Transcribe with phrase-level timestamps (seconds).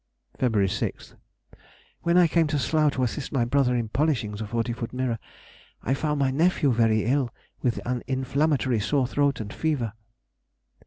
[0.39, 0.53] Feb.
[0.55, 5.19] 6th.—When I came to Slough to assist my brother in polishing the forty foot mirror,
[5.83, 7.31] I found my nephew very ill
[7.61, 9.93] with an inflammatory sore throat and fever.